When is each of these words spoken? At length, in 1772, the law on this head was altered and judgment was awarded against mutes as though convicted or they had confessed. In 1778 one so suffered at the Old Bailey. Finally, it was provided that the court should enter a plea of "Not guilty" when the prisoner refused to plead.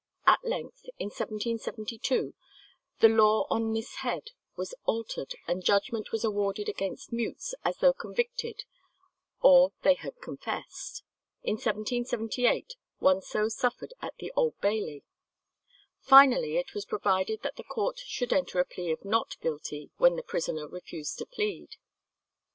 At 0.25 0.43
length, 0.43 0.85
in 0.97 1.09
1772, 1.09 2.33
the 3.01 3.07
law 3.07 3.45
on 3.51 3.71
this 3.71 3.97
head 3.97 4.31
was 4.55 4.73
altered 4.85 5.35
and 5.47 5.61
judgment 5.63 6.11
was 6.11 6.23
awarded 6.23 6.67
against 6.67 7.11
mutes 7.13 7.53
as 7.63 7.77
though 7.77 7.93
convicted 7.93 8.63
or 9.41 9.73
they 9.83 9.93
had 9.93 10.19
confessed. 10.19 11.03
In 11.43 11.53
1778 11.53 12.73
one 12.97 13.21
so 13.21 13.47
suffered 13.47 13.93
at 14.01 14.15
the 14.17 14.33
Old 14.35 14.59
Bailey. 14.59 15.03
Finally, 15.99 16.57
it 16.57 16.73
was 16.73 16.85
provided 16.85 17.43
that 17.43 17.57
the 17.57 17.63
court 17.63 17.99
should 17.99 18.33
enter 18.33 18.59
a 18.59 18.65
plea 18.65 18.89
of 18.91 19.05
"Not 19.05 19.39
guilty" 19.39 19.91
when 19.97 20.15
the 20.15 20.23
prisoner 20.23 20.67
refused 20.67 21.19
to 21.19 21.27
plead. 21.27 21.75